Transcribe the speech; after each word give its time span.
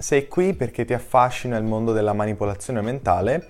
sei 0.00 0.28
qui 0.28 0.54
perché 0.54 0.84
ti 0.84 0.94
affascina 0.94 1.56
il 1.56 1.64
mondo 1.64 1.92
della 1.92 2.12
manipolazione 2.12 2.80
mentale 2.80 3.48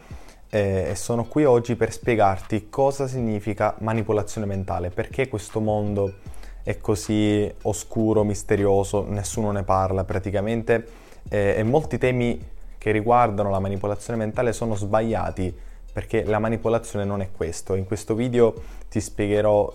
eh, 0.48 0.86
e 0.90 0.94
sono 0.94 1.26
qui 1.26 1.44
oggi 1.44 1.76
per 1.76 1.92
spiegarti 1.92 2.70
cosa 2.70 3.06
significa 3.06 3.74
manipolazione 3.80 4.46
mentale, 4.46 4.88
perché 4.88 5.28
questo 5.28 5.60
mondo 5.60 6.14
è 6.62 6.78
così 6.78 7.52
oscuro, 7.62 8.24
misterioso, 8.24 9.04
nessuno 9.06 9.50
ne 9.50 9.62
parla 9.62 10.04
praticamente 10.04 10.86
eh, 11.28 11.54
e 11.58 11.62
molti 11.64 11.98
temi 11.98 12.40
che 12.78 12.92
riguardano 12.92 13.50
la 13.50 13.58
manipolazione 13.58 14.18
mentale 14.18 14.54
sono 14.54 14.74
sbagliati 14.74 15.54
perché 15.92 16.24
la 16.24 16.38
manipolazione 16.38 17.04
non 17.04 17.20
è 17.20 17.28
questo. 17.30 17.74
In 17.74 17.84
questo 17.84 18.14
video 18.14 18.54
ti 18.88 19.00
spiegherò 19.00 19.70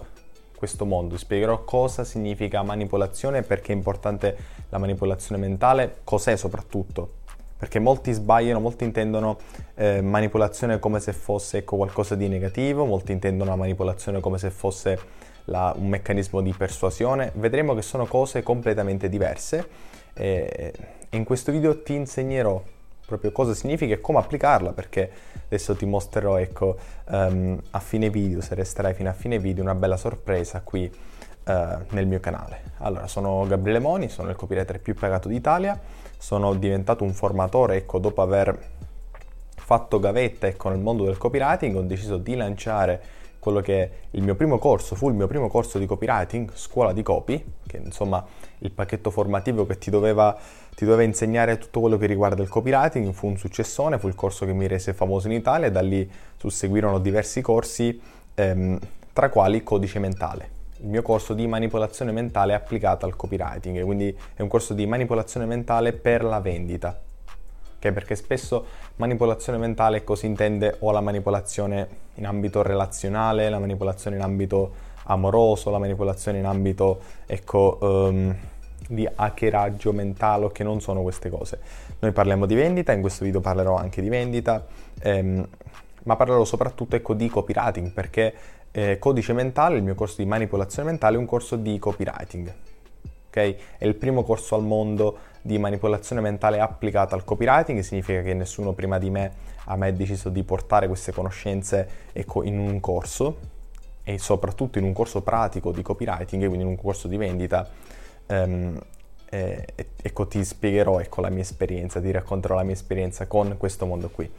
questo 0.64 0.86
mondo, 0.86 1.18
spiegherò 1.18 1.66
cosa 1.66 2.06
significa 2.06 2.64
manipolazione, 2.64 3.42
perché 3.42 3.74
è 3.74 3.76
importante 3.76 4.38
la 4.70 4.78
manipolazione 4.78 5.42
mentale, 5.42 5.98
cos'è 6.06 6.38
soprattutto. 6.38 7.16
Perché 7.58 7.80
molti 7.80 8.14
sbagliano, 8.14 8.62
molti 8.62 8.86
intendono 8.86 9.40
eh, 9.76 10.02
manipolazione 10.02 10.80
come 10.80 11.02
se 11.02 11.12
fosse 11.12 11.58
ecco, 11.58 11.76
qualcosa 11.76 12.16
di 12.16 12.30
negativo, 12.30 12.86
molti 12.86 13.12
intendono 13.12 13.50
la 13.50 13.58
manipolazione 13.58 14.22
come 14.22 14.38
se 14.38 14.52
fosse 14.52 14.98
la, 15.46 15.74
un 15.78 15.90
meccanismo 15.90 16.40
di 16.40 16.54
persuasione. 16.54 17.34
Vedremo 17.36 17.74
che 17.74 17.82
sono 17.82 18.06
cose 18.06 18.42
completamente 18.42 19.10
diverse 19.10 19.68
e 20.14 20.74
in 21.10 21.26
questo 21.26 21.52
video 21.52 21.84
ti 21.84 21.94
insegnerò 21.94 22.62
proprio 23.14 23.32
cosa 23.32 23.54
significa 23.54 23.94
e 23.94 24.02
come 24.02 24.18
applicarla, 24.18 24.72
perché 24.72 25.12
adesso 25.46 25.76
ti 25.76 25.86
mostrerò, 25.86 26.38
ecco, 26.38 26.78
um, 27.10 27.60
a 27.72 27.80
fine 27.80 28.10
video, 28.10 28.42
se 28.42 28.56
resterai 28.56 28.94
fino 28.94 29.10
a 29.10 29.14
fine 29.14 29.38
video, 29.38 29.64
una 29.64 29.76
bella 29.76 29.98
sorpresa 29.98 30.62
qui 30.62 30.92
uh, 31.46 31.54
nel 31.90 32.08
mio 32.08 32.20
canale. 32.20 32.62
Allora, 32.80 33.08
sono 33.08 33.46
Gabriele 33.48 33.80
Moni, 33.80 34.10
sono 34.10 34.30
il 34.30 34.36
copywriter 34.36 34.80
più 34.80 34.96
pagato 34.96 35.28
d'Italia, 35.28 35.80
sono 36.18 36.56
diventato 36.56 37.04
un 37.04 37.14
formatore, 37.14 37.76
ecco, 37.76 38.00
dopo 38.00 38.22
aver 38.22 38.58
fatto 39.56 40.00
gavetta, 40.00 40.48
ecco, 40.48 40.70
nel 40.70 40.80
mondo 40.80 41.06
del 41.06 41.18
copywriting, 41.18 41.76
ho 41.76 41.82
deciso 41.82 42.18
di 42.18 42.36
lanciare 42.36 43.02
quello 43.44 43.60
che 43.60 43.90
il 44.12 44.24
mio 44.24 44.36
primo 44.36 44.58
corso, 44.58 44.96
fu 44.96 45.10
il 45.10 45.16
mio 45.16 45.28
primo 45.28 45.50
corso 45.50 45.78
di 45.78 45.86
copywriting, 45.86 46.52
scuola 46.54 46.94
di 46.94 47.04
copy, 47.04 47.44
che 47.68 47.76
insomma 47.76 48.26
il 48.60 48.72
pacchetto 48.72 49.12
formativo 49.12 49.66
che 49.66 49.78
ti 49.78 49.90
doveva, 49.90 50.34
ti 50.74 50.86
doveva 50.86 51.04
insegnare 51.04 51.58
tutto 51.58 51.82
quello 51.82 51.98
che 51.98 52.06
riguarda 52.06 52.42
il 52.42 52.48
copywriting, 52.48 53.12
fu 53.12 53.28
un 53.28 53.38
successone, 53.38 54.00
fu 54.00 54.08
il 54.08 54.16
corso 54.16 54.46
che 54.46 54.54
mi 54.54 54.66
rese 54.66 54.94
famoso 54.94 55.28
in 55.28 55.34
Italia 55.34 55.70
da 55.70 55.82
lì 55.82 56.10
susseguirono 56.38 57.00
diversi 57.00 57.42
corsi, 57.42 58.00
ehm, 58.34 58.80
tra 59.12 59.28
quali 59.28 59.62
codice 59.62 60.00
mentale. 60.00 60.62
Il 60.78 60.88
mio 60.88 61.02
corso 61.02 61.34
di 61.34 61.46
manipolazione 61.46 62.14
mentale 62.14 62.54
applicata 62.54 63.06
al 63.06 63.18
copywriting, 63.18 63.84
quindi 63.84 64.18
è 64.36 64.42
un 64.42 64.48
corso 64.48 64.74
di 64.74 64.86
manipolazione 64.86 65.46
mentale 65.46 65.92
per 65.92 66.24
la 66.24 66.40
vendita 66.40 67.03
okay? 67.84 67.92
perché 67.92 68.16
spesso 68.16 68.66
manipolazione 68.96 69.58
mentale 69.58 70.04
così 70.04 70.26
intende 70.26 70.78
o 70.80 70.92
la 70.92 71.02
manipolazione 71.02 71.88
in 72.16 72.26
ambito 72.26 72.62
relazionale, 72.62 73.50
la 73.50 73.60
manipolazione 73.60 74.16
in 74.16 74.22
ambito 74.22 74.92
amoroso, 75.06 75.70
la 75.70 75.80
manipolazione 75.80 76.40
in 76.40 76.46
ambito 76.46 77.02
ecco, 77.26 77.78
um, 77.82 78.36
di 78.88 79.08
hackeraggio 79.14 79.92
mentale, 79.92 80.52
che 80.52 80.64
non 80.64 80.80
sono 80.80 81.02
queste 81.02 81.30
cose. 81.30 81.60
Noi 82.00 82.12
parliamo 82.12 82.46
di 82.46 82.56
vendita, 82.56 82.94
in 82.94 83.02
questo 83.02 83.26
video 83.26 83.42
parlerò 83.42 83.76
anche 83.76 84.02
di 84.02 84.10
vendita, 84.10 84.66
ehm, 85.02 85.48
ma 86.04 86.16
parlerò 86.16 86.44
soprattutto 86.44 86.96
ecco, 86.96 87.14
di 87.14 87.30
copywriting 87.30 87.92
perché 87.92 88.34
eh, 88.72 89.00
Codice 89.00 89.34
Mentale, 89.34 89.78
il 89.78 89.84
mio 89.84 89.96
corso 89.96 90.22
di 90.22 90.28
manipolazione 90.28 90.90
mentale, 90.90 91.16
è 91.16 91.20
un 91.20 91.26
corso 91.26 91.56
di 91.56 91.78
copywriting. 91.80 92.54
Okay? 93.28 93.58
È 93.78 93.86
il 93.86 93.96
primo 93.96 94.24
corso 94.24 94.56
al 94.56 94.64
mondo 94.64 95.18
di 95.46 95.58
manipolazione 95.58 96.22
mentale 96.22 96.60
applicata 96.62 97.16
al 97.16 97.26
copywriting, 97.26 97.82
significa 97.82 98.22
che 98.22 98.34
nessuno 98.34 98.72
prima 98.72 98.98
di 98.98 99.10
me 99.10 99.32
ha 99.66 99.76
mai 99.76 99.94
deciso 99.94 100.30
di 100.30 100.42
portare 100.44 100.88
queste 100.88 101.12
conoscenze 101.12 101.88
ecco, 102.14 102.44
in 102.44 102.58
un 102.58 102.80
corso 102.80 103.52
e 104.04 104.18
soprattutto 104.18 104.80
in 104.80 104.86
un 104.86 104.94
corso 104.94 105.22
pratico 105.22 105.72
di 105.72 105.82
copywriting, 105.82 106.46
quindi 106.48 106.64
in 106.64 106.70
un 106.70 106.78
corso 106.78 107.08
di 107.10 107.18
vendita. 107.18 107.70
Um, 108.28 108.80
eh, 109.30 109.66
ecco, 110.02 110.28
ti 110.28 110.46
spiegherò 110.46 111.00
ecco, 111.00 111.20
la 111.20 111.30
mia 111.30 111.42
esperienza, 111.42 112.00
ti 112.00 112.12
racconterò 112.12 112.56
la 112.56 112.64
mia 112.64 112.74
esperienza 112.74 113.28
con 113.28 113.56
questo 113.58 113.86
mondo 113.86 114.10
qui. 114.10 114.32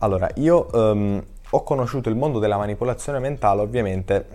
Allora, 0.00 0.30
io 0.36 0.68
um, 0.72 1.24
ho 1.50 1.62
conosciuto 1.64 2.08
il 2.08 2.14
mondo 2.14 2.38
della 2.38 2.58
manipolazione 2.58 3.18
mentale 3.18 3.62
ovviamente 3.62 4.26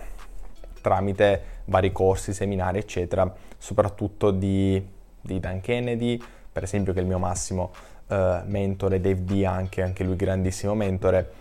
tramite 0.81 1.41
vari 1.65 1.93
corsi, 1.93 2.33
seminari, 2.33 2.79
eccetera, 2.79 3.33
soprattutto 3.57 4.31
di 4.31 4.85
di 5.23 5.39
Dan 5.39 5.61
Kennedy, 5.61 6.21
per 6.51 6.63
esempio 6.63 6.93
che 6.93 6.99
è 6.99 7.01
il 7.01 7.07
mio 7.07 7.17
massimo 7.17 7.71
uh, 8.07 8.41
mentore, 8.45 9.01
Dave 9.01 9.23
D 9.23 9.43
anche, 9.45 9.81
anche 9.81 10.03
lui 10.03 10.15
grandissimo 10.15 10.75
mentore. 10.75 11.31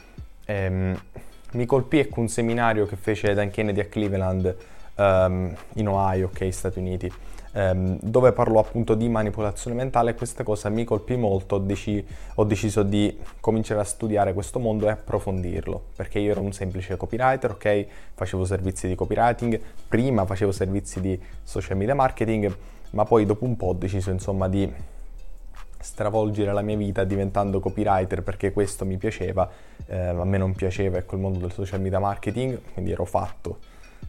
Um, 0.47 0.99
mi 1.53 1.67
colpì 1.67 1.99
ecco 1.99 2.21
un 2.21 2.29
seminario 2.29 2.87
che 2.87 2.97
fece 2.97 3.35
Dan 3.35 3.51
Kennedy 3.51 3.81
a 3.81 3.87
Cleveland 3.87 4.57
um, 4.97 5.55
in 5.75 5.89
Ohio, 5.89 6.27
ok, 6.27 6.53
Stati 6.53 6.79
Uniti, 6.79 7.13
um, 7.53 7.99
dove 8.01 8.33
parlò 8.33 8.61
appunto 8.61 8.95
di 8.95 9.09
manipolazione 9.09 9.77
mentale 9.77 10.15
questa 10.15 10.45
cosa 10.45 10.69
mi 10.71 10.85
colpì 10.85 11.17
molto, 11.17 11.57
ho, 11.57 11.59
deci- 11.59 12.05
ho, 12.37 12.45
deciso 12.45 12.83
di 12.83 13.19
cominciare 13.41 13.81
a 13.81 13.85
studiare 13.85 14.33
questo 14.33 14.59
mondo 14.59 14.89
e 14.89 14.93
approfondirlo, 14.93 15.89
perché 15.95 16.19
io 16.21 16.31
ero 16.31 16.41
un 16.41 16.53
semplice 16.53 16.97
copywriter, 16.97 17.51
ok, 17.51 17.87
facevo 18.15 18.45
servizi 18.45 18.89
di 18.89 18.95
copywriting, 18.95 19.61
prima 19.89 20.25
facevo 20.25 20.53
servizi 20.53 21.01
di 21.01 21.21
social 21.43 21.77
media 21.77 21.95
marketing, 21.95 22.55
ma 22.93 23.05
poi 23.05 23.27
dopo 23.27 23.45
un 23.45 23.57
po' 23.57 23.67
ho 23.67 23.73
deciso 23.75 24.11
insomma 24.11 24.49
di 24.49 24.73
stravolgere 25.79 26.53
la 26.53 26.63
mia 26.63 26.77
vita 26.77 27.05
diventando 27.05 27.59
copywriter 27.61 28.23
perché 28.23 28.53
questo 28.53 28.85
mi 28.85 28.97
piaceva, 28.97 29.49
eh, 29.87 29.99
a 29.99 30.25
me 30.25 30.39
non 30.39 30.55
piaceva 30.55 30.99
ecco, 30.99 31.17
il 31.17 31.21
mondo 31.21 31.39
del 31.41 31.53
social 31.53 31.81
media 31.81 31.99
marketing, 31.99 32.59
quindi 32.73 32.93
ero 32.93 33.05
fatto 33.05 33.59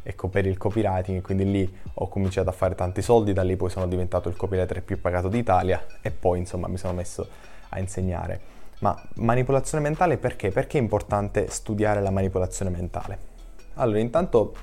ecco, 0.04 0.28
per 0.28 0.46
il 0.46 0.58
copywriting, 0.58 1.22
quindi 1.22 1.50
lì 1.50 1.78
ho 1.96 2.08
cominciato 2.08 2.50
a 2.50 2.54
fare 2.54 2.76
tanti 2.76 3.02
soldi, 3.02 3.34
da 3.34 3.42
lì 3.42 3.56
poi 3.56 3.70
sono 3.70 3.88
diventato 3.88 4.30
il 4.30 4.36
copywriter 4.36 4.84
più 4.84 5.02
pagato 5.02 5.30
d'Italia 5.30 5.86
e 6.02 6.12
poi 6.12 6.40
insomma 6.40 6.68
mi 6.68 6.78
sono 6.78 6.94
messo 6.94 7.28
a 7.70 7.80
insegnare. 7.80 8.52
Ma 8.80 9.02
manipolazione 9.16 9.84
mentale 9.84 10.18
perché? 10.18 10.50
Perché 10.50 10.78
è 10.78 10.82
importante 10.82 11.50
studiare 11.50 12.02
la 12.02 12.12
manipolazione 12.12 12.70
mentale? 12.70 13.32
Allora, 13.76 14.00
intanto 14.00 14.54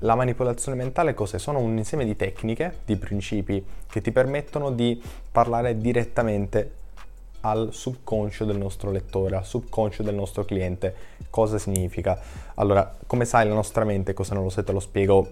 la 0.00 0.14
manipolazione 0.14 0.76
mentale 0.76 1.14
cos'è? 1.14 1.38
Sono 1.38 1.58
un 1.58 1.76
insieme 1.76 2.04
di 2.04 2.16
tecniche, 2.16 2.78
di 2.84 2.96
principi 2.96 3.64
che 3.88 4.00
ti 4.00 4.12
permettono 4.12 4.70
di 4.70 5.00
parlare 5.30 5.78
direttamente 5.78 6.84
al 7.40 7.68
subconscio 7.72 8.44
del 8.44 8.56
nostro 8.56 8.90
lettore, 8.90 9.36
al 9.36 9.44
subconscio 9.44 10.02
del 10.02 10.14
nostro 10.14 10.44
cliente. 10.44 10.94
Cosa 11.30 11.58
significa? 11.58 12.18
Allora, 12.54 12.96
come 13.06 13.24
sai 13.24 13.46
la 13.46 13.54
nostra 13.54 13.84
mente, 13.84 14.14
cosa 14.14 14.34
non 14.34 14.42
lo 14.42 14.50
sai 14.50 14.64
te 14.64 14.72
lo 14.72 14.80
spiego 14.80 15.28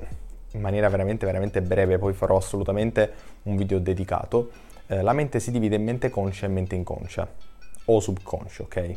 in 0.52 0.60
maniera 0.60 0.88
veramente 0.88 1.26
veramente 1.26 1.60
breve, 1.60 1.98
poi 1.98 2.12
farò 2.12 2.36
assolutamente 2.36 3.12
un 3.42 3.56
video 3.56 3.78
dedicato. 3.78 4.50
Eh, 4.86 5.02
la 5.02 5.12
mente 5.12 5.40
si 5.40 5.50
divide 5.50 5.76
in 5.76 5.84
mente 5.84 6.10
conscia 6.10 6.46
e 6.46 6.48
mente 6.48 6.74
inconscia 6.74 7.28
o 7.86 8.00
subconscio, 8.00 8.64
ok? 8.64 8.96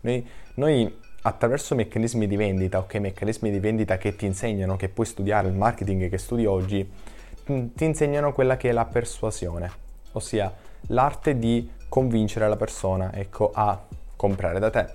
Noi, 0.00 0.26
noi 0.54 0.96
attraverso 1.22 1.74
meccanismi 1.74 2.26
di 2.26 2.36
vendita, 2.36 2.78
ok, 2.78 2.94
meccanismi 2.94 3.50
di 3.50 3.58
vendita 3.58 3.98
che 3.98 4.14
ti 4.14 4.26
insegnano, 4.26 4.76
che 4.76 4.88
puoi 4.88 5.06
studiare 5.06 5.48
il 5.48 5.54
marketing 5.54 6.08
che 6.08 6.18
studi 6.18 6.46
oggi, 6.46 6.90
ti 7.44 7.84
insegnano 7.84 8.32
quella 8.32 8.56
che 8.56 8.68
è 8.68 8.72
la 8.72 8.84
persuasione, 8.84 9.70
ossia 10.12 10.52
l'arte 10.88 11.38
di 11.38 11.70
convincere 11.88 12.48
la 12.48 12.56
persona, 12.56 13.12
ecco, 13.12 13.50
a 13.52 13.86
comprare 14.16 14.58
da 14.58 14.70
te. 14.70 14.86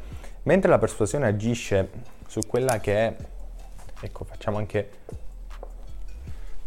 Mentre 0.43 0.69
la 0.69 0.77
persuasione 0.77 1.27
agisce 1.27 1.89
su 2.27 2.41
quella 2.47 2.79
che 2.79 2.95
è, 2.95 3.15
ecco, 4.01 4.23
facciamo 4.23 4.57
anche 4.57 4.89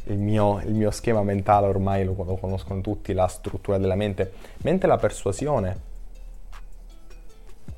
il 0.05 0.19
mio, 0.19 0.61
il 0.61 0.75
mio 0.75 0.91
schema 0.91 1.23
mentale, 1.23 1.67
ormai 1.67 2.05
lo, 2.05 2.15
lo 2.17 2.37
conoscono 2.37 2.81
tutti, 2.81 3.13
la 3.13 3.27
struttura 3.27 3.79
della 3.79 3.97
mente, 3.97 4.33
mentre 4.59 4.89
la 4.89 4.97
persuasione, 4.97 5.81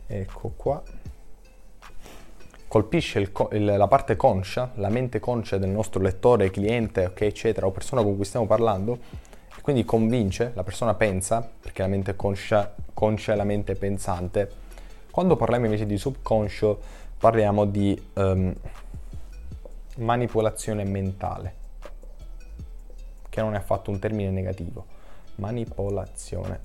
ecco 0.06 0.52
qua, 0.56 0.82
colpisce 2.68 3.18
il, 3.18 3.32
il, 3.52 3.64
la 3.64 3.88
parte 3.88 4.14
conscia, 4.14 4.72
la 4.74 4.90
mente 4.90 5.18
conscia 5.18 5.56
del 5.56 5.70
nostro 5.70 6.02
lettore, 6.02 6.50
cliente, 6.50 7.06
ok, 7.06 7.22
eccetera, 7.22 7.66
o 7.66 7.70
persona 7.70 8.02
con 8.02 8.14
cui 8.14 8.26
stiamo 8.26 8.46
parlando, 8.46 8.98
e 9.56 9.60
quindi 9.62 9.84
convince, 9.84 10.52
la 10.54 10.62
persona 10.62 10.94
pensa, 10.94 11.50
perché 11.60 11.82
la 11.82 11.88
mente 11.88 12.14
conscia, 12.14 12.74
conscia 12.92 13.32
è 13.32 13.36
la 13.36 13.44
mente 13.44 13.74
pensante. 13.74 14.66
Quando 15.10 15.34
parliamo 15.34 15.64
invece 15.64 15.86
di 15.86 15.96
subconscio, 15.96 16.80
parliamo 17.18 17.64
di 17.64 18.00
um, 18.14 18.54
manipolazione 19.96 20.84
mentale, 20.84 21.54
che 23.30 23.40
non 23.40 23.54
è 23.54 23.56
affatto 23.56 23.90
un 23.90 23.98
termine 23.98 24.30
negativo. 24.30 24.84
Manipolazione. 25.36 26.60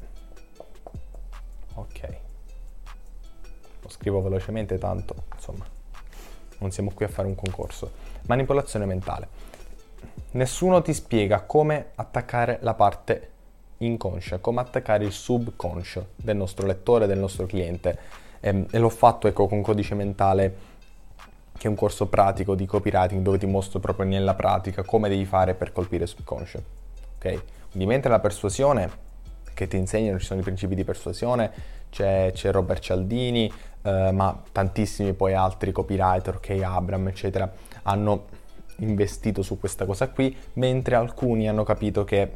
Ok. 1.75 2.17
Lo 3.81 3.89
scrivo 3.89 4.21
velocemente 4.21 4.77
tanto, 4.77 5.15
insomma 5.33 5.81
non 6.63 6.71
siamo 6.71 6.91
qui 6.93 7.05
a 7.05 7.09
fare 7.09 7.27
un 7.27 7.35
concorso. 7.35 7.91
Manipolazione 8.25 8.85
mentale. 8.85 9.27
Nessuno 10.31 10.81
ti 10.81 10.93
spiega 10.93 11.41
come 11.41 11.91
attaccare 11.95 12.57
la 12.61 12.73
parte 12.73 13.29
inconscia, 13.77 14.39
come 14.39 14.61
attaccare 14.61 15.03
il 15.03 15.11
subconscio 15.11 16.07
del 16.15 16.37
nostro 16.37 16.65
lettore, 16.65 17.05
del 17.05 17.19
nostro 17.19 17.45
cliente. 17.45 17.99
E, 18.39 18.49
ehm, 18.49 18.65
e 18.71 18.79
l'ho 18.79 18.89
fatto 18.89 19.27
ecco, 19.27 19.47
con 19.47 19.61
codice 19.61 19.93
mentale 19.93 20.71
che 21.55 21.67
è 21.67 21.69
un 21.69 21.75
corso 21.75 22.07
pratico 22.07 22.55
di 22.55 22.65
copywriting 22.65 23.21
dove 23.21 23.37
ti 23.37 23.45
mostro 23.45 23.79
proprio 23.79 24.05
nella 24.07 24.33
pratica 24.33 24.83
come 24.83 25.07
devi 25.07 25.25
fare 25.25 25.53
per 25.53 25.71
colpire 25.71 26.03
il 26.03 26.09
subconscio. 26.09 26.63
Ok? 27.17 27.43
Quindi 27.69 27.87
mentre 27.87 28.09
la 28.09 28.19
persuasione 28.19 29.02
che 29.53 29.67
ti 29.67 29.77
insegnano, 29.77 30.19
ci 30.19 30.25
sono 30.25 30.39
i 30.39 30.43
principi 30.43 30.75
di 30.75 30.83
persuasione, 30.83 31.51
c'è, 31.89 32.31
c'è 32.33 32.51
Robert 32.51 32.81
Cialdini, 32.81 33.51
eh, 33.83 34.11
ma 34.11 34.41
tantissimi 34.51 35.13
poi 35.13 35.33
altri 35.33 35.71
copywriter, 35.71 36.35
ok, 36.35 36.61
Abram, 36.63 37.07
eccetera, 37.07 37.51
hanno 37.83 38.25
investito 38.77 39.41
su 39.41 39.59
questa 39.59 39.85
cosa 39.85 40.09
qui, 40.09 40.35
mentre 40.53 40.95
alcuni 40.95 41.47
hanno 41.47 41.63
capito 41.63 42.03
che 42.03 42.31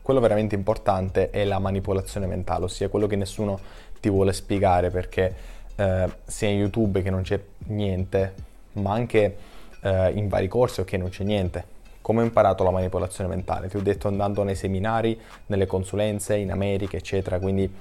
quello 0.00 0.20
veramente 0.20 0.54
importante 0.54 1.30
è 1.30 1.44
la 1.44 1.58
manipolazione 1.58 2.26
mentale, 2.26 2.64
ossia 2.64 2.88
quello 2.88 3.06
che 3.06 3.16
nessuno 3.16 3.58
ti 4.00 4.10
vuole 4.10 4.32
spiegare 4.32 4.90
perché 4.90 5.34
eh, 5.76 6.08
sia 6.24 6.48
in 6.48 6.58
YouTube 6.58 7.02
che 7.02 7.10
non 7.10 7.22
c'è 7.22 7.40
niente, 7.66 8.34
ma 8.74 8.92
anche 8.92 9.36
eh, 9.80 10.10
in 10.14 10.28
vari 10.28 10.48
corsi 10.48 10.80
ok 10.80 10.92
non 10.94 11.08
c'è 11.08 11.24
niente. 11.24 11.64
Come 12.02 12.20
ho 12.20 12.24
imparato 12.24 12.64
la 12.64 12.70
manipolazione 12.70 13.30
mentale? 13.30 13.68
Ti 13.68 13.76
ho 13.76 13.80
detto 13.80 14.08
andando 14.08 14.42
nei 14.42 14.56
seminari, 14.56 15.18
nelle 15.46 15.66
consulenze, 15.66 16.36
in 16.36 16.50
America, 16.50 16.96
eccetera, 16.96 17.38
quindi 17.38 17.72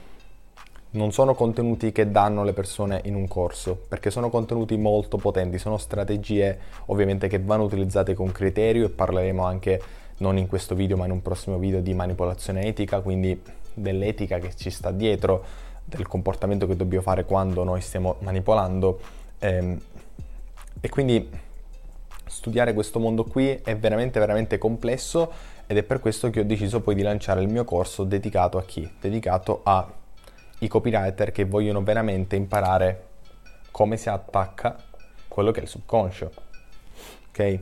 non 0.92 1.12
sono 1.12 1.34
contenuti 1.34 1.92
che 1.92 2.12
danno 2.12 2.44
le 2.44 2.54
persone 2.54 3.02
in 3.06 3.16
un 3.16 3.28
corso, 3.28 3.78
perché 3.88 4.12
sono 4.12 4.30
contenuti 4.30 4.78
molto 4.78 5.18
potenti, 5.18 5.58
sono 5.58 5.78
strategie 5.78 6.60
ovviamente 6.88 7.28
che 7.28 7.40
vanno 7.40 7.64
utilizzate 7.64 8.14
con 8.14 8.32
criterio 8.32 8.86
e 8.86 8.90
parleremo 8.90 9.44
anche 9.44 9.82
non 10.18 10.38
in 10.38 10.48
questo 10.48 10.76
video 10.76 10.98
ma 10.98 11.06
in 11.06 11.12
un 11.12 11.22
prossimo 11.22 11.58
video 11.58 11.82
di 11.82 11.94
manipolazione 11.94 12.66
etica, 12.66 13.00
quindi 13.02 13.42
dell'etica 13.74 14.38
che 14.38 14.54
ci 14.56 14.70
sta 14.70 14.92
dietro, 14.92 15.44
del 15.84 16.08
comportamento 16.08 16.68
che 16.68 16.76
dobbiamo 16.76 17.04
fare 17.04 17.26
quando 17.26 17.64
noi 17.64 17.82
stiamo 17.82 18.18
manipolando. 18.20 19.00
Ehm, 19.40 19.82
e 20.80 20.90
quindi 20.90 21.30
studiare 22.32 22.74
questo 22.74 22.98
mondo 22.98 23.26
qui 23.26 23.60
è 23.62 23.76
veramente 23.76 24.20
veramente 24.20 24.58
complesso 24.58 25.32
ed 25.68 25.78
è 25.78 25.84
per 25.84 26.00
questo 26.00 26.30
che 26.30 26.40
ho 26.40 26.44
deciso 26.46 26.80
poi 26.80 26.96
di 26.96 27.02
lanciare 27.02 27.42
il 27.42 27.50
mio 27.50 27.66
corso 27.66 28.06
dedicato 28.06 28.58
a 28.58 28.64
chi? 28.64 28.90
Dedicato 29.00 29.60
a 29.64 29.86
i 30.60 30.68
copywriter 30.68 31.32
che 31.32 31.44
vogliono 31.44 31.84
veramente 31.84 32.36
imparare 32.38 33.08
come 33.72 33.98
si 33.98 34.10
attacca 34.10 34.76
quello 35.28 35.52
che 35.52 35.60
è 35.60 35.64
il 35.64 35.70
subconscio. 35.70 36.32
Ok? 37.30 37.60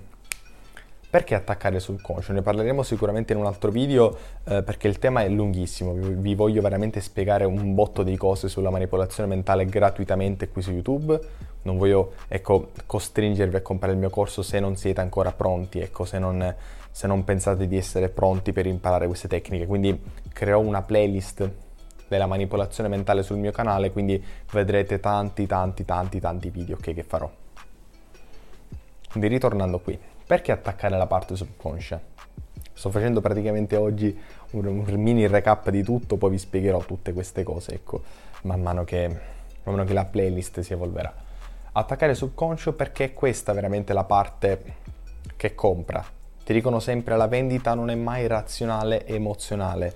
Perché 1.10 1.34
attaccare 1.34 1.78
il 1.78 1.82
subconscio? 1.82 2.34
Ne 2.34 2.44
parleremo 2.44 2.84
sicuramente 2.84 3.34
in 3.34 3.40
un 3.40 3.48
altro 3.48 3.72
video 3.72 4.16
eh, 4.44 4.62
perché 4.62 4.88
il 4.88 5.00
tema 5.00 5.24
è 5.24 5.28
lunghissimo, 5.28 5.94
vi, 5.94 6.14
vi, 6.14 6.36
voglio 6.36 6.62
veramente 6.62 7.02
spiegare 7.02 7.46
un 7.46 7.74
botto 7.74 8.04
di 8.04 8.16
cose 8.16 8.48
sulla 8.48 8.70
manipolazione 8.70 9.28
mentale 9.28 9.66
gratuitamente 9.66 10.50
qui 10.50 10.62
su 10.62 10.72
YouTube. 10.72 11.20
Non 11.64 11.80
voglio 11.80 12.14
ecco, 12.28 12.70
costringervi 12.86 13.56
a 13.56 13.62
comprare 13.62 13.94
il 13.94 14.00
mio 14.00 14.12
corso 14.12 14.44
se 14.44 14.60
non 14.60 14.76
siete 14.76 15.02
ancora 15.02 15.32
pronti, 15.32 15.80
ecco, 15.80 16.06
se, 16.06 16.20
non, 16.20 16.56
se 16.92 17.08
non 17.08 17.24
pensate 17.24 17.68
di 17.68 17.76
essere 17.76 18.10
pronti 18.10 18.54
per 18.54 18.68
imparare 18.68 19.08
queste 19.08 19.28
tecniche. 19.28 19.66
Quindi 19.66 20.00
creo 20.32 20.60
una 20.60 20.84
playlist 20.84 21.50
della 22.08 22.28
manipolazione 22.28 22.88
mentale 22.88 23.24
sul 23.24 23.38
mio 23.38 23.52
canale, 23.52 23.92
quindi 23.92 24.24
vedrete 24.52 25.00
tanti 25.00 25.48
tanti 25.48 25.86
tanti 25.86 26.20
tanti 26.20 26.52
video 26.52 26.76
okay, 26.76 26.94
che 26.94 27.04
farò. 27.04 27.30
Quindi 29.10 29.28
ritornando 29.28 29.80
qui, 29.80 29.98
perché 30.30 30.52
attaccare 30.52 30.96
la 30.96 31.08
parte 31.08 31.36
subconscia? 31.36 32.00
Sto 32.72 32.92
facendo 32.92 33.20
praticamente 33.20 33.76
oggi 33.76 34.16
un, 34.52 34.68
un, 34.68 34.84
mini 34.94 35.26
recap 35.26 35.72
di 35.72 35.82
tutto, 35.82 36.18
poi 36.18 36.30
vi 36.30 36.38
spiegherò 36.38 36.82
tutte 36.82 37.14
queste 37.14 37.42
cose, 37.42 37.74
ecco, 37.74 38.04
man 38.44 38.62
mano 38.62 38.84
che, 38.84 39.08
man 39.08 39.74
mano 39.74 39.86
che 39.86 39.94
la 39.94 40.06
playlist 40.06 40.60
si 40.60 40.72
evolverà. 40.72 41.12
Attaccare 41.72 42.14
subconscio 42.14 42.74
perché 42.74 43.06
è 43.06 43.14
questa 43.14 43.54
veramente 43.54 43.92
la 43.92 44.04
parte 44.04 44.76
che 45.36 45.56
compra. 45.56 46.06
Ti 46.44 46.54
dicono 46.54 46.80
sempre 46.80 47.18
la 47.18 47.26
vendita 47.26 47.74
non 47.74 47.90
è 47.90 47.96
mai 47.96 48.28
razionale 48.28 49.06
e 49.06 49.16
emozionale 49.16 49.96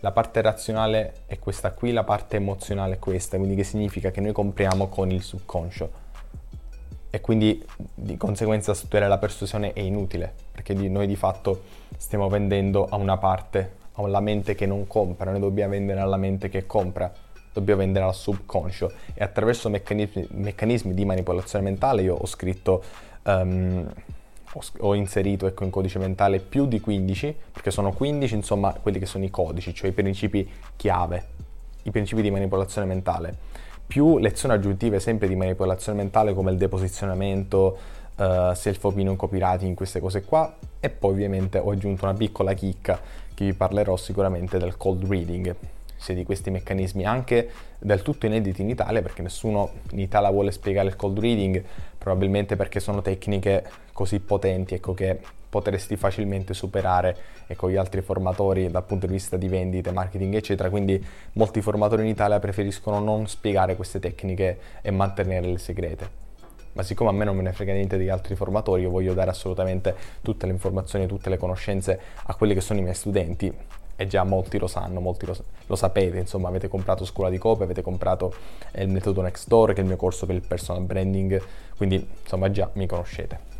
la 0.00 0.12
parte 0.12 0.42
razionale 0.42 1.22
è 1.24 1.38
questa 1.38 1.72
qui, 1.72 1.90
la 1.90 2.04
parte 2.04 2.36
emozionale 2.36 2.96
è 2.96 2.98
questa, 2.98 3.38
quindi 3.38 3.54
che 3.54 3.64
significa 3.64 4.10
che 4.10 4.20
noi 4.20 4.32
compriamo 4.32 4.88
con 4.88 5.10
il 5.10 5.22
subconscio 5.22 6.03
e 7.14 7.20
quindi 7.20 7.64
di 7.94 8.16
conseguenza 8.16 8.74
studiare 8.74 9.06
la 9.06 9.18
persuasione 9.18 9.72
è 9.72 9.78
inutile 9.78 10.34
perché 10.50 10.74
noi 10.74 11.06
di 11.06 11.14
fatto 11.14 11.62
stiamo 11.96 12.28
vendendo 12.28 12.88
a 12.90 12.96
una 12.96 13.16
parte, 13.18 13.74
alla 13.92 14.18
mente 14.18 14.56
che 14.56 14.66
non 14.66 14.88
compra, 14.88 15.30
noi 15.30 15.38
dobbiamo 15.38 15.70
vendere 15.70 16.00
alla 16.00 16.16
mente 16.16 16.48
che 16.48 16.66
compra, 16.66 17.12
dobbiamo 17.52 17.82
vendere 17.82 18.06
al 18.06 18.16
subconscio. 18.16 18.90
E 19.14 19.22
attraverso 19.22 19.70
meccanismi, 19.70 20.26
meccanismi 20.32 20.92
di 20.92 21.04
manipolazione 21.04 21.64
mentale 21.64 22.02
io 22.02 22.16
ho 22.16 22.26
scritto 22.26 22.82
um, 23.22 23.88
ho 24.78 24.94
inserito 24.94 25.46
ecco, 25.46 25.62
in 25.62 25.70
codice 25.70 26.00
mentale 26.00 26.40
più 26.40 26.66
di 26.66 26.80
15, 26.80 27.32
perché 27.52 27.70
sono 27.70 27.92
15 27.92 28.34
insomma 28.34 28.72
quelli 28.72 28.98
che 28.98 29.06
sono 29.06 29.22
i 29.22 29.30
codici, 29.30 29.72
cioè 29.72 29.90
i 29.90 29.92
principi 29.92 30.50
chiave, 30.74 31.26
i 31.84 31.92
principi 31.92 32.22
di 32.22 32.32
manipolazione 32.32 32.88
mentale, 32.88 33.36
più 33.86 34.18
lezioni 34.18 34.54
aggiuntive 34.54 35.00
sempre 35.00 35.28
di 35.28 35.36
manipolazione 35.36 35.98
mentale 35.98 36.34
come 36.34 36.50
il 36.50 36.56
deposizionamento, 36.56 37.78
uh, 38.16 38.52
self-opinion 38.54 39.16
copywriting, 39.16 39.74
queste 39.74 40.00
cose 40.00 40.22
qua, 40.22 40.56
e 40.80 40.90
poi 40.90 41.12
ovviamente 41.12 41.58
ho 41.58 41.70
aggiunto 41.70 42.04
una 42.04 42.14
piccola 42.14 42.52
chicca 42.54 43.00
che 43.34 43.44
vi 43.44 43.52
parlerò 43.52 43.96
sicuramente 43.96 44.58
del 44.58 44.76
cold 44.76 45.04
reading, 45.06 45.54
sia 45.96 46.14
di 46.14 46.24
questi 46.24 46.50
meccanismi 46.50 47.04
anche 47.04 47.50
del 47.78 48.02
tutto 48.02 48.26
inediti 48.26 48.62
in 48.62 48.68
Italia 48.68 49.00
perché 49.02 49.22
nessuno 49.22 49.70
in 49.92 50.00
Italia 50.00 50.30
vuole 50.30 50.50
spiegare 50.50 50.88
il 50.88 50.96
cold 50.96 51.18
reading, 51.18 51.62
probabilmente 51.96 52.56
perché 52.56 52.80
sono 52.80 53.02
tecniche 53.02 53.64
così 53.92 54.20
potenti 54.20 54.74
ecco, 54.74 54.92
che 54.94 55.20
potresti 55.54 55.94
facilmente 55.94 56.52
superare 56.52 57.16
ecco, 57.46 57.70
gli 57.70 57.76
altri 57.76 58.00
formatori 58.00 58.68
dal 58.72 58.82
punto 58.82 59.06
di 59.06 59.12
vista 59.12 59.36
di 59.36 59.46
vendite, 59.46 59.92
marketing 59.92 60.34
eccetera, 60.34 60.68
quindi 60.68 61.00
molti 61.34 61.60
formatori 61.62 62.02
in 62.02 62.08
Italia 62.08 62.40
preferiscono 62.40 62.98
non 62.98 63.28
spiegare 63.28 63.76
queste 63.76 64.00
tecniche 64.00 64.58
e 64.82 64.90
mantenerle 64.90 65.56
segrete. 65.58 66.22
Ma 66.72 66.82
siccome 66.82 67.10
a 67.10 67.12
me 67.12 67.24
non 67.24 67.36
me 67.36 67.42
ne 67.42 67.52
frega 67.52 67.72
niente 67.72 67.96
degli 67.96 68.08
altri 68.08 68.34
formatori, 68.34 68.82
io 68.82 68.90
voglio 68.90 69.14
dare 69.14 69.30
assolutamente 69.30 69.94
tutte 70.22 70.46
le 70.46 70.52
informazioni, 70.52 71.06
tutte 71.06 71.30
le 71.30 71.38
conoscenze 71.38 72.00
a 72.24 72.34
quelli 72.34 72.52
che 72.52 72.60
sono 72.60 72.80
i 72.80 72.82
miei 72.82 72.96
studenti 72.96 73.54
e 73.94 74.06
già 74.08 74.24
molti 74.24 74.58
lo 74.58 74.66
sanno, 74.66 74.98
molti 74.98 75.24
lo, 75.24 75.36
lo, 75.66 75.76
sapete, 75.76 76.18
insomma 76.18 76.48
avete 76.48 76.66
comprato 76.66 77.04
Scuola 77.04 77.30
di 77.30 77.38
Copia, 77.38 77.64
avete 77.64 77.82
comprato 77.82 78.34
eh, 78.72 78.82
il 78.82 78.88
metodo 78.88 79.22
Next 79.22 79.46
Door 79.46 79.72
che 79.72 79.78
è 79.78 79.82
il 79.82 79.86
mio 79.86 79.96
corso 79.96 80.26
per 80.26 80.34
il 80.34 80.42
personal 80.44 80.82
branding, 80.82 81.40
quindi 81.76 82.04
insomma 82.22 82.50
già 82.50 82.68
mi 82.72 82.88
conoscete. 82.88 83.53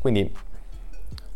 Quindi 0.00 0.32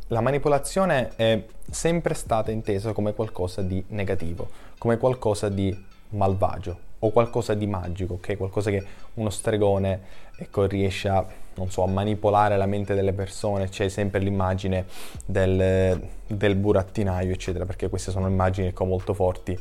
la 0.09 0.21
manipolazione 0.21 1.11
è 1.17 1.43
sempre 1.71 2.15
stata 2.15 2.51
intesa 2.51 2.93
come 2.93 3.15
qualcosa 3.15 3.63
di 3.63 3.83
negativo, 3.89 4.49
come 4.79 4.99
qualcosa 4.99 5.49
di 5.49 5.75
malvagio 6.11 6.91
o 6.99 7.11
qualcosa 7.11 7.55
di 7.55 7.67
magico, 7.67 8.15
ok? 8.15 8.37
Qualcosa 8.37 8.71
che 8.71 8.85
uno 9.15 9.31
stregone 9.31 10.01
ecco, 10.37 10.67
riesce 10.67 11.09
a, 11.09 11.25
so, 11.69 11.83
a, 11.83 11.87
manipolare 11.87 12.57
la 12.57 12.67
mente 12.67 12.95
delle 12.95 13.13
persone, 13.13 13.69
c'è 13.69 13.89
sempre 13.89 14.21
l'immagine 14.21 14.85
del, 15.25 16.09
del, 16.27 16.55
burattinaio, 16.57 17.33
eccetera, 17.33 17.65
perché 17.65 17.89
queste 17.89 18.11
sono 18.11 18.29
immagini 18.29 18.69
ecco, 18.69 18.85
molto 18.85 19.15
forti 19.15 19.59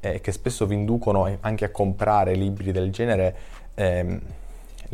eh, 0.00 0.20
che 0.20 0.32
spesso 0.32 0.66
vi 0.66 0.74
inducono 0.74 1.36
anche 1.40 1.64
a 1.64 1.70
comprare 1.70 2.34
libri 2.34 2.70
del 2.72 2.92
genere. 2.92 3.36
Eh, 3.74 4.42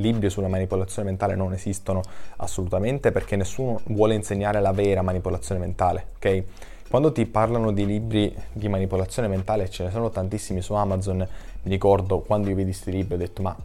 libri 0.00 0.30
sulla 0.30 0.48
manipolazione 0.48 1.08
mentale 1.08 1.34
non 1.34 1.52
esistono 1.52 2.02
assolutamente 2.36 3.12
perché 3.12 3.36
nessuno 3.36 3.80
vuole 3.86 4.14
insegnare 4.14 4.60
la 4.60 4.72
vera 4.72 5.02
manipolazione 5.02 5.60
mentale, 5.60 6.06
ok? 6.16 6.44
Quando 6.88 7.12
ti 7.12 7.24
parlano 7.26 7.70
di 7.70 7.86
libri 7.86 8.34
di 8.52 8.68
manipolazione 8.68 9.28
mentale, 9.28 9.70
ce 9.70 9.84
ne 9.84 9.90
sono 9.90 10.10
tantissimi 10.10 10.60
su 10.60 10.74
Amazon, 10.74 11.18
mi 11.18 11.70
ricordo 11.70 12.20
quando 12.20 12.48
io 12.48 12.56
vedi 12.56 12.70
questi 12.70 12.90
libri 12.90 13.14
ho 13.14 13.18
detto 13.18 13.42
ma 13.42 13.56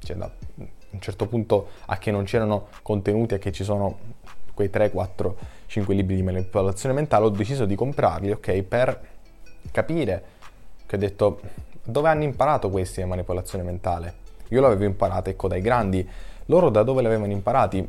cioè, 0.00 0.16
da 0.16 0.30
un 0.56 1.00
certo 1.00 1.26
punto 1.26 1.68
a 1.86 1.98
che 1.98 2.10
non 2.10 2.24
c'erano 2.24 2.66
contenuti, 2.82 3.34
a 3.34 3.38
che 3.38 3.52
ci 3.52 3.62
sono 3.62 3.98
quei 4.54 4.70
3, 4.70 4.90
4, 4.90 5.36
5 5.66 5.94
libri 5.94 6.16
di 6.16 6.22
manipolazione 6.22 6.94
mentale, 6.94 7.26
ho 7.26 7.30
deciso 7.30 7.64
di 7.64 7.76
comprarli, 7.76 8.32
ok, 8.32 8.62
per 8.62 9.00
capire 9.70 10.24
che 10.86 10.96
ho 10.96 10.98
detto 10.98 11.40
dove 11.84 12.08
hanno 12.08 12.24
imparato 12.24 12.70
questi 12.70 13.02
di 13.02 13.08
manipolazione 13.08 13.62
mentale? 13.62 14.26
Io 14.48 14.60
l'avevo 14.60 14.84
imparata, 14.84 15.30
ecco, 15.30 15.48
dai 15.48 15.60
grandi. 15.60 16.06
Loro 16.46 16.70
da 16.70 16.82
dove 16.82 17.02
l'avevano 17.02 17.32
imparati? 17.32 17.86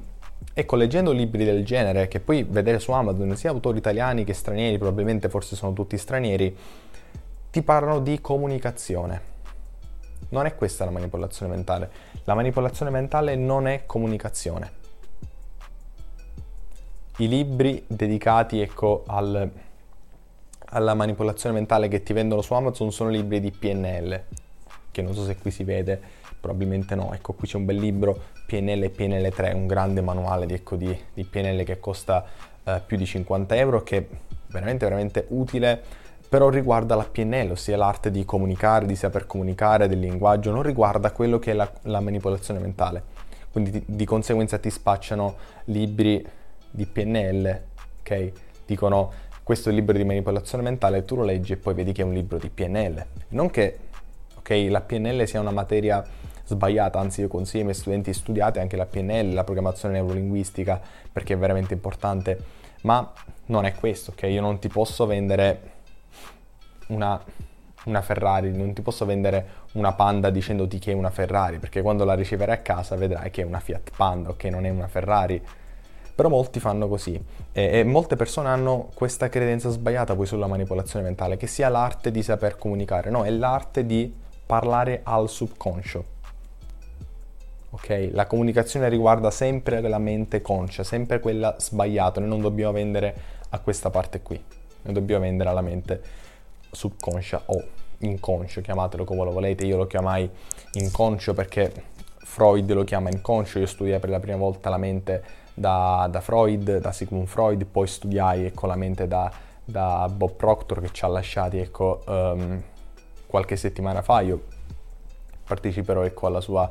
Ecco, 0.54 0.76
leggendo 0.76 1.12
libri 1.12 1.46
del 1.46 1.64
genere, 1.66 2.08
che 2.08 2.20
poi 2.20 2.44
vedere 2.44 2.80
su 2.80 2.92
Amazon, 2.92 3.36
sia 3.36 3.50
autori 3.50 3.78
italiani 3.78 4.24
che 4.24 4.34
stranieri, 4.34 4.78
probabilmente 4.78 5.30
forse 5.30 5.56
sono 5.56 5.74
tutti 5.74 5.98
stranieri, 5.98 6.56
ti 7.52 7.62
parlano 7.62 8.00
di 8.00 8.20
comunicazione. 8.20 9.38
Non 10.30 10.46
è 10.46 10.56
questa 10.56 10.86
la 10.86 10.92
manipolazione 10.92 11.54
mentale. 11.54 11.90
La 12.26 12.36
manipolazione 12.36 12.92
mentale 12.92 13.36
non 13.36 13.68
è 13.68 13.84
comunicazione. 13.86 14.78
I 17.18 17.28
libri 17.28 17.84
dedicati 17.88 18.62
ecco, 18.62 19.04
al, 19.08 19.50
alla 20.66 20.94
manipolazione 20.94 21.56
mentale 21.56 21.88
che 21.88 22.04
ti 22.04 22.14
vendono 22.14 22.42
su 22.42 22.54
Amazon 22.54 22.92
sono 22.92 23.10
libri 23.10 23.40
di 23.40 23.52
PNL, 23.52 24.24
che 24.92 25.02
non 25.02 25.14
so 25.14 25.24
se 25.24 25.38
qui 25.38 25.52
si 25.52 25.64
vede, 25.64 26.02
probabilmente 26.40 26.96
no. 26.96 27.14
Ecco, 27.14 27.34
qui 27.34 27.48
c'è 27.48 27.58
un 27.58 27.66
bel 27.66 27.78
libro 27.78 28.18
PNL 28.46 28.84
e 28.84 28.92
PNL3, 28.96 29.56
un 29.56 29.68
grande 29.68 30.02
manuale 30.02 30.46
di, 30.46 30.54
ecco, 30.54 30.76
di, 30.76 30.98
di 31.14 31.24
PNL 31.24 31.64
che 31.64 31.80
costa 31.80 32.26
eh, 32.64 32.82
più 32.86 32.98
di 32.98 33.06
50 33.06 33.56
euro, 33.56 33.84
che 33.84 33.98
è 33.98 34.06
veramente, 34.48 34.86
veramente 34.86 35.26
utile, 35.30 35.82
però 36.28 36.50
riguarda 36.50 36.96
la 36.96 37.04
PNL, 37.04 37.52
ossia 37.52 37.78
l'arte 37.78 38.12
di 38.12 38.24
comunicare, 38.26 38.86
di 38.86 38.96
saper 38.96 39.26
comunicare, 39.26 39.88
del 39.88 40.00
linguaggio, 40.00 40.52
non 40.52 40.64
riguarda 40.64 41.12
quello 41.12 41.40
che 41.40 41.52
è 41.52 41.54
la, 41.54 41.72
la 41.84 42.00
manipolazione 42.00 42.60
mentale. 42.60 43.18
Quindi 43.52 43.72
di, 43.72 43.84
di 43.86 44.06
conseguenza 44.06 44.58
ti 44.60 44.70
spacciano 44.70 45.36
libri 45.66 46.26
di 46.70 46.86
PNL, 46.86 47.62
ok? 48.02 48.32
Dicono 48.66 49.12
questo 49.50 49.70
è 49.70 49.72
il 49.72 49.80
libro 49.80 49.98
di 49.98 50.04
manipolazione 50.04 50.64
mentale, 50.64 51.06
tu 51.06 51.16
lo 51.16 51.24
leggi 51.24 51.54
e 51.54 51.58
poi 51.58 51.74
vedi 51.74 51.92
che 51.92 52.04
è 52.04 52.06
un 52.06 52.14
libro 52.14 52.38
di 52.38 52.52
PNL. 52.52 53.04
Non 53.30 53.50
che 53.50 53.78
okay, 54.50 54.68
la 54.68 54.82
PNL 54.82 55.28
sia 55.28 55.40
una 55.40 55.52
materia 55.52 56.04
sbagliata, 56.44 57.00
anzi 57.00 57.22
io 57.22 57.28
consiglio 57.28 57.60
ai 57.60 57.66
miei 57.66 57.78
studenti 57.80 58.12
studiate 58.12 58.60
anche 58.60 58.76
la 58.76 58.88
PNL, 58.88 59.34
la 59.34 59.44
programmazione 59.44 59.96
neurolinguistica, 59.96 60.82
perché 61.12 61.36
è 61.36 61.38
veramente 61.38 61.76
importante, 61.76 62.40
ma 62.82 63.14
non 63.46 63.66
è 63.66 63.76
questo, 63.76 64.12
ok? 64.12 64.24
Io 64.24 64.42
non 64.42 64.58
ti 64.58 64.68
posso 64.68 65.06
vendere 65.06 65.62
una, 66.88 67.22
una 67.86 68.02
Ferrari, 68.02 68.52
non 68.56 68.74
ti 68.74 68.82
posso 68.82 69.06
vendere 69.06 69.58
una 69.74 69.94
Panda 69.94 70.32
dicendoti 70.32 70.80
che 70.80 70.92
è 70.92 70.96
una 70.96 71.12
Ferrari, 71.12 71.60
perché 71.60 71.84
quando 71.84 72.04
la 72.04 72.16
riceverai 72.16 72.56
a 72.56 72.60
casa 72.60 72.96
vedrai 72.96 73.30
che 73.30 73.44
è 73.44 73.46
una 73.46 73.60
Fiat 73.60 73.92
Panda, 73.96 74.30
ok? 74.30 74.44
Non 74.46 74.66
è 74.66 74.70
una 74.70 74.88
Ferrari 74.88 75.42
però 76.20 76.28
molti 76.28 76.60
fanno 76.60 76.90
così 76.90 77.18
e, 77.54 77.80
e, 77.80 77.84
molte 77.86 78.18
persone 78.18 78.50
hanno 78.50 78.90
questa 78.94 79.30
credenza 79.30 79.70
sbagliata 79.70 80.18
poi 80.18 80.26
sulla 80.26 80.48
manipolazione 80.48 81.06
mentale, 81.06 81.38
che 81.38 81.48
sia 81.48 81.70
l'arte 81.70 82.12
di 82.12 82.22
saper 82.22 82.58
comunicare, 82.58 83.10
no, 83.10 83.24
è 83.24 83.30
l'arte 83.30 83.86
di 83.86 84.14
parlare 84.50 85.02
al 85.04 85.30
subconscio. 85.30 86.04
Ok? 87.70 88.10
La 88.14 88.26
comunicazione 88.26 88.90
riguarda 88.90 89.30
sempre 89.30 89.80
la 89.80 90.00
mente 90.00 90.42
conscia, 90.42 90.84
sempre 90.84 91.20
quella 91.20 91.56
sbagliata, 91.60 92.20
noi 92.20 92.30
non 92.30 92.42
dobbiamo 92.42 92.72
vendere 92.72 93.16
a 93.50 93.60
questa 93.60 93.92
parte 93.92 94.24
qui, 94.24 94.44
noi 94.82 94.94
dobbiamo 94.96 95.22
vendere 95.22 95.50
alla 95.50 95.62
mente 95.62 96.02
subconscia 96.72 97.44
o 97.46 97.64
inconscio, 98.00 98.62
chiamatelo 98.62 99.04
come 99.04 99.24
lo 99.24 99.30
volete, 99.30 99.68
io 99.68 99.78
lo 99.78 99.86
chiamai 99.86 100.28
inconscio 100.74 101.36
perché 101.36 101.72
Freud 102.18 102.72
lo 102.72 102.84
chiama 102.84 103.12
inconscio, 103.12 103.60
io 103.60 103.68
studiai 103.68 104.00
per 104.00 104.10
la 104.10 104.20
prima 104.20 104.38
volta 104.38 104.70
la 104.70 104.78
mente 104.78 105.24
da, 105.54 106.08
da, 106.10 106.22
Freud, 106.22 106.80
da 106.80 106.92
Sigmund 106.92 107.28
Freud, 107.28 107.66
poi 107.66 107.86
studiai 107.86 108.46
ecco, 108.46 108.66
la 108.66 108.76
mente 108.76 109.08
da, 109.08 109.32
da 109.64 110.10
Bob 110.12 110.32
Proctor 110.32 110.82
che 110.82 110.90
ci 110.92 111.06
ha 111.06 111.08
lasciati 111.08 111.60
ecco, 111.60 112.02
um, 112.08 112.64
qualche 113.30 113.56
settimana 113.56 114.02
fa. 114.02 114.22
Io 114.22 114.44
parteciperò 115.46 116.04
ecco, 116.04 116.26
alla 116.26 116.42
sua, 116.42 116.70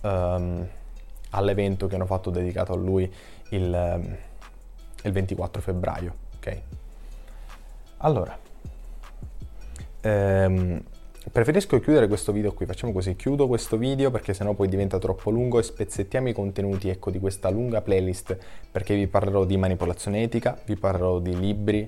um, 0.00 0.66
all'evento 1.30 1.86
che 1.86 1.96
hanno 1.96 2.06
fatto 2.06 2.30
dedicato 2.30 2.72
a 2.72 2.76
lui 2.76 3.12
il, 3.50 4.00
um, 4.02 4.16
il 5.02 5.12
24 5.12 5.60
febbraio. 5.60 6.14
Okay? 6.36 6.62
Allora, 7.98 8.38
ehm, 10.00 10.82
Preferisco 11.30 11.78
chiudere 11.78 12.08
questo 12.08 12.32
video 12.32 12.54
qui, 12.54 12.64
facciamo 12.64 12.90
così, 12.90 13.14
chiudo 13.14 13.48
questo 13.48 13.76
video 13.76 14.10
perché 14.10 14.32
sennò 14.32 14.54
poi 14.54 14.66
diventa 14.66 14.98
troppo 14.98 15.30
lungo 15.30 15.58
e 15.58 15.62
spezzettiamo 15.62 16.30
i 16.30 16.32
contenuti 16.32 16.88
ecco, 16.88 17.10
di 17.10 17.18
questa 17.18 17.50
lunga 17.50 17.82
playlist 17.82 18.36
perché 18.70 18.94
vi 18.94 19.06
parlerò 19.08 19.44
di 19.44 19.58
manipolazione 19.58 20.22
etica, 20.22 20.58
vi 20.64 20.76
parlerò 20.76 21.18
di 21.18 21.38
libri, 21.38 21.86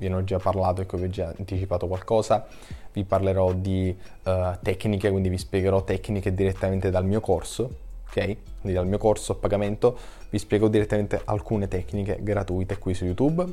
vi 0.00 0.08
ne 0.08 0.14
ho 0.14 0.24
già 0.24 0.38
parlato, 0.38 0.80
ecco 0.80 0.96
vi 0.96 1.04
ho 1.04 1.10
già 1.10 1.32
anticipato 1.36 1.86
qualcosa, 1.86 2.46
vi 2.92 3.04
parlerò 3.04 3.52
di 3.52 3.94
uh, 4.24 4.32
tecniche, 4.62 5.10
quindi 5.10 5.28
vi 5.28 5.36
spiegherò 5.36 5.84
tecniche 5.84 6.34
direttamente 6.34 6.90
dal 6.90 7.04
mio 7.04 7.20
corso, 7.20 7.70
ok? 8.08 8.14
Quindi 8.14 8.72
dal 8.72 8.86
mio 8.86 8.96
corso 8.96 9.32
a 9.32 9.34
pagamento 9.34 9.96
vi 10.30 10.38
spiego 10.38 10.68
direttamente 10.68 11.20
alcune 11.24 11.68
tecniche 11.68 12.18
gratuite 12.22 12.78
qui 12.78 12.94
su 12.94 13.04
YouTube, 13.04 13.44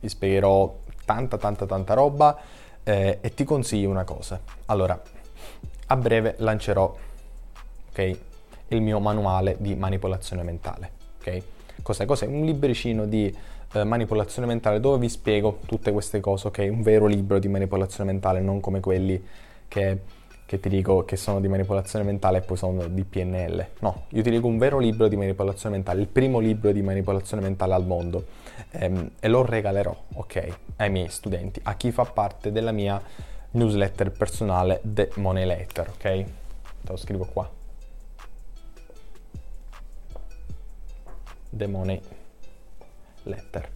vi 0.00 0.08
spiegherò 0.08 0.78
tanta 1.04 1.38
tanta 1.38 1.64
tanta 1.64 1.94
roba 1.94 2.36
eh, 2.82 3.18
e 3.20 3.34
ti 3.34 3.44
consiglio 3.44 3.88
una 3.88 4.04
cosa. 4.04 4.40
Allora, 4.66 5.00
a 5.86 5.96
breve 5.96 6.34
lancerò 6.38 6.96
okay, 7.90 8.18
il 8.68 8.80
mio 8.80 8.98
manuale 8.98 9.56
di 9.60 9.76
manipolazione 9.76 10.42
mentale. 10.42 10.90
Okay? 11.20 11.42
Cos'è? 11.82 12.04
Cos'è? 12.04 12.26
Un 12.26 12.44
libricino 12.44 13.06
di 13.06 13.32
eh, 13.72 13.84
manipolazione 13.84 14.46
mentale 14.46 14.80
dove 14.80 14.98
vi 14.98 15.08
spiego 15.08 15.60
tutte 15.66 15.92
queste 15.92 16.20
cose, 16.20 16.48
ok? 16.48 16.68
Un 16.70 16.82
vero 16.82 17.06
libro 17.06 17.38
di 17.38 17.48
manipolazione 17.48 18.10
mentale, 18.10 18.40
non 18.40 18.60
come 18.60 18.80
quelli 18.80 19.22
che 19.68 20.20
che 20.52 20.60
ti 20.60 20.68
dico 20.68 21.06
che 21.06 21.16
sono 21.16 21.40
di 21.40 21.48
manipolazione 21.48 22.04
mentale 22.04 22.36
e 22.36 22.40
poi 22.42 22.58
sono 22.58 22.86
di 22.86 23.04
PNL. 23.04 23.68
No, 23.78 24.04
io 24.10 24.22
ti 24.22 24.28
dico 24.28 24.46
un 24.48 24.58
vero 24.58 24.78
libro 24.78 25.08
di 25.08 25.16
manipolazione 25.16 25.76
mentale, 25.76 26.02
il 26.02 26.08
primo 26.08 26.40
libro 26.40 26.72
di 26.72 26.82
manipolazione 26.82 27.42
mentale 27.42 27.72
al 27.72 27.86
mondo 27.86 28.26
ehm, 28.72 29.12
e 29.18 29.28
lo 29.28 29.46
regalerò, 29.46 29.96
ok, 30.12 30.56
ai 30.76 30.90
miei 30.90 31.08
studenti, 31.08 31.58
a 31.62 31.74
chi 31.74 31.90
fa 31.90 32.04
parte 32.04 32.52
della 32.52 32.70
mia 32.70 33.00
newsletter 33.52 34.10
personale 34.10 34.80
The 34.82 35.08
Money 35.14 35.46
Letter, 35.46 35.88
ok? 35.88 36.02
Te 36.02 36.24
lo 36.84 36.96
scrivo 36.98 37.24
qua. 37.24 37.48
The 41.48 41.66
Money 41.66 42.00
Letter. 43.24 43.68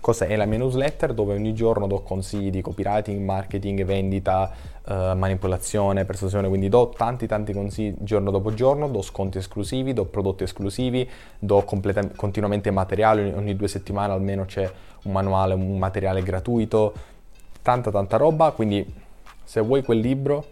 Cos'è? 0.00 0.36
La 0.36 0.44
mia 0.44 0.58
newsletter 0.58 1.14
dove 1.14 1.32
ogni 1.32 1.54
giorno 1.54 1.86
do 1.86 2.00
consigli 2.00 2.50
di 2.50 2.60
copywriting, 2.60 3.24
marketing, 3.24 3.84
vendita, 3.84 4.52
eh, 4.86 5.14
manipolazione, 5.14 6.04
persuasione, 6.04 6.46
quindi 6.48 6.68
do 6.68 6.92
tanti 6.94 7.26
tanti 7.26 7.54
consigli 7.54 7.94
giorno 8.00 8.30
dopo 8.30 8.52
giorno, 8.52 8.86
do 8.88 9.00
sconti 9.00 9.38
esclusivi, 9.38 9.94
do 9.94 10.04
prodotti 10.04 10.42
esclusivi, 10.42 11.08
do 11.38 11.62
completa- 11.62 12.06
continuamente 12.14 12.70
materiale, 12.70 13.32
ogni 13.32 13.56
due 13.56 13.66
settimane 13.66 14.12
almeno 14.12 14.44
c'è 14.44 14.70
un 15.04 15.12
manuale, 15.12 15.54
un 15.54 15.78
materiale 15.78 16.22
gratuito, 16.22 16.92
tanta 17.62 17.90
tanta 17.90 18.18
roba, 18.18 18.50
quindi 18.50 18.84
se 19.42 19.62
vuoi 19.62 19.82
quel 19.82 20.00
libro 20.00 20.44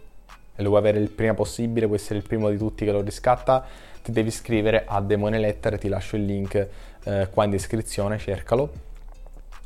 e 0.55 0.63
lo 0.63 0.69
vuoi 0.69 0.81
avere 0.81 0.97
il 0.97 1.11
prima 1.11 1.35
possibile, 1.35 1.85
puoi 1.85 1.99
essere 1.99 2.17
il 2.17 2.25
primo 2.25 2.49
di 2.49 2.57
tutti 2.57 2.85
che 2.85 2.91
lo 2.91 3.01
riscatta, 3.01 3.63
ti 4.03 4.11
devi 4.11 4.27
iscrivere 4.27 4.83
a 4.85 5.01
Demone 5.01 5.39
Letter, 5.39 5.79
ti 5.79 5.87
lascio 5.87 6.17
il 6.17 6.25
link 6.25 6.67
eh, 7.05 7.29
qua 7.31 7.45
in 7.45 7.49
descrizione, 7.49 8.19
cercalo 8.19 8.91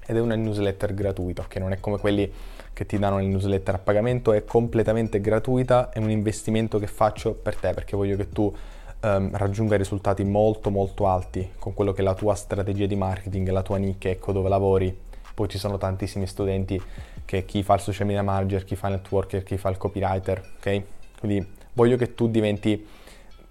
ed 0.10 0.16
è 0.16 0.22
una 0.22 0.36
newsletter 0.36 0.94
gratuita, 0.94 1.46
che 1.50 1.60
non 1.60 1.74
è 1.74 1.82
come 1.82 1.98
quelli 1.98 2.32
che 2.72 2.86
ti 2.86 2.98
danno 2.98 3.18
le 3.18 3.26
newsletter 3.26 3.76
a 3.76 3.78
pagamento, 3.78 4.32
è 4.32 4.46
completamente 4.46 5.20
gratuita, 5.20 5.90
è 5.90 6.00
un 6.00 6.10
investimento 6.10 6.80
che 6.80 6.88
faccio 6.88 7.34
per 7.34 7.58
te 7.58 7.74
perché 7.74 7.98
voglio 7.98 8.16
che 8.16 8.30
tu 8.30 8.54
um, 9.02 9.36
raggiunga 9.36 9.76
risultati 9.76 10.24
molto 10.24 10.70
molto 10.70 11.08
alti 11.08 11.52
con 11.60 11.74
quello 11.74 11.92
che 11.92 12.02
è 12.02 12.04
la 12.06 12.14
tua 12.14 12.36
strategia 12.36 12.86
di 12.86 12.96
marketing, 12.96 13.50
la 13.50 13.64
tua 13.64 13.78
nicchia, 13.78 14.10
ecco 14.12 14.32
dove 14.32 14.48
lavori. 14.48 14.98
Poi 15.34 15.50
ci 15.50 15.58
sono 15.58 15.78
tantissimi 15.78 16.26
studenti 16.26 16.82
che 17.26 17.44
chi 17.44 17.62
fa 17.62 17.74
il 17.74 17.82
social 17.82 18.08
media 18.08 18.24
manager, 18.24 18.64
chi 18.64 18.76
fa 18.76 18.88
il 18.88 18.94
networker, 18.94 19.44
chi 19.44 19.58
fa 19.58 19.70
il 19.70 19.78
copywriter, 19.78 20.44
ok? 20.58 20.82
Quindi 21.20 21.46
voglio 21.74 21.98
che 21.98 22.16
tu 22.16 22.30
diventi 22.30 22.88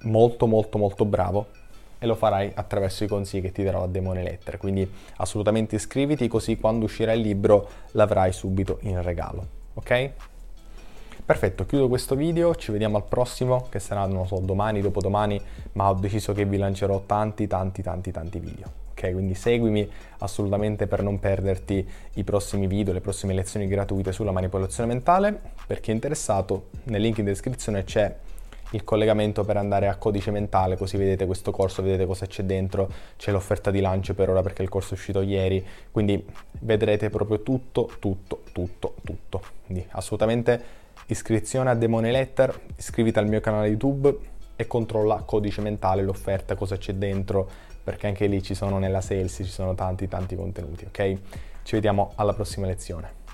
molto 0.02 0.46
molto 0.46 0.78
molto 0.78 1.04
bravo 1.04 1.46
e 1.98 2.06
lo 2.06 2.14
farai 2.14 2.52
attraverso 2.54 3.04
i 3.04 3.08
consigli 3.08 3.42
che 3.42 3.52
ti 3.52 3.62
darò 3.62 3.82
a 3.82 3.88
Demone 3.88 4.22
Lettere. 4.22 4.58
Quindi 4.58 4.88
assolutamente 5.16 5.76
iscriviti 5.76 6.28
così 6.28 6.58
quando 6.58 6.84
uscirà 6.84 7.12
il 7.12 7.20
libro 7.20 7.68
l'avrai 7.92 8.32
subito 8.32 8.78
in 8.82 9.02
regalo. 9.02 9.46
Ok? 9.74 10.10
Perfetto, 11.24 11.66
chiudo 11.66 11.88
questo 11.88 12.14
video, 12.14 12.54
ci 12.54 12.70
vediamo 12.70 12.96
al 12.96 13.04
prossimo 13.04 13.66
che 13.68 13.80
sarà, 13.80 14.06
non 14.06 14.28
so, 14.28 14.38
domani, 14.38 14.80
dopodomani, 14.80 15.40
ma 15.72 15.90
ho 15.90 15.94
deciso 15.94 16.32
che 16.32 16.44
vi 16.44 16.56
lancerò 16.56 17.02
tanti, 17.04 17.48
tanti, 17.48 17.82
tanti, 17.82 18.12
tanti 18.12 18.38
video. 18.38 18.84
Ok, 18.92 19.10
quindi 19.10 19.34
seguimi 19.34 19.90
assolutamente 20.18 20.86
per 20.86 21.02
non 21.02 21.18
perderti 21.18 21.86
i 22.14 22.22
prossimi 22.22 22.68
video, 22.68 22.92
le 22.92 23.00
prossime 23.00 23.34
lezioni 23.34 23.66
gratuite 23.66 24.12
sulla 24.12 24.30
manipolazione 24.30 24.88
mentale. 24.88 25.38
Per 25.66 25.80
chi 25.80 25.90
è 25.90 25.94
interessato, 25.94 26.68
nel 26.84 27.00
link 27.00 27.18
in 27.18 27.24
descrizione 27.24 27.82
c'è 27.82 28.16
il 28.70 28.84
collegamento 28.84 29.44
per 29.44 29.56
andare 29.56 29.88
a 29.88 29.96
codice 29.96 30.30
mentale, 30.30 30.76
così 30.76 30.96
vedete 30.96 31.26
questo 31.26 31.50
corso, 31.50 31.82
vedete 31.82 32.06
cosa 32.06 32.26
c'è 32.26 32.42
dentro, 32.42 32.90
c'è 33.16 33.30
l'offerta 33.30 33.70
di 33.70 33.80
lancio 33.80 34.14
per 34.14 34.30
ora 34.30 34.42
perché 34.42 34.62
il 34.62 34.68
corso 34.68 34.90
è 34.90 34.96
uscito 34.96 35.20
ieri, 35.20 35.64
quindi 35.90 36.24
vedrete 36.60 37.10
proprio 37.10 37.42
tutto, 37.42 37.90
tutto, 37.98 38.42
tutto, 38.52 38.94
tutto. 39.04 39.42
Quindi 39.64 39.86
assolutamente 39.90 40.84
iscrizione 41.06 41.70
a 41.70 41.74
Demone 41.74 42.10
Letter, 42.10 42.58
iscriviti 42.76 43.18
al 43.18 43.28
mio 43.28 43.40
canale 43.40 43.68
YouTube 43.68 44.14
e 44.56 44.66
controlla 44.66 45.22
codice 45.24 45.60
mentale, 45.60 46.02
l'offerta, 46.02 46.56
cosa 46.56 46.76
c'è 46.76 46.94
dentro, 46.94 47.48
perché 47.84 48.08
anche 48.08 48.26
lì 48.26 48.42
ci 48.42 48.54
sono 48.54 48.78
nella 48.78 49.00
sales, 49.00 49.34
ci 49.34 49.44
sono 49.44 49.74
tanti 49.74 50.08
tanti 50.08 50.34
contenuti, 50.34 50.86
ok? 50.86 51.16
Ci 51.62 51.74
vediamo 51.74 52.12
alla 52.16 52.32
prossima 52.32 52.66
lezione. 52.66 53.25